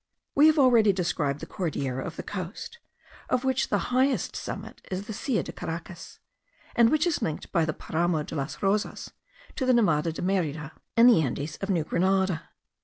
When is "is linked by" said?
7.05-7.65